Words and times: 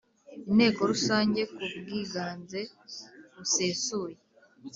Inteko 0.49 0.81
Rusange 0.91 1.39
ku 1.55 1.61
bwiganze 1.81 2.59
busesuye 3.35 4.17